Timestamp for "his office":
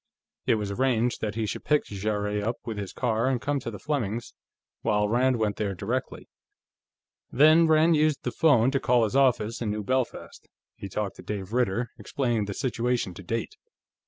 9.03-9.61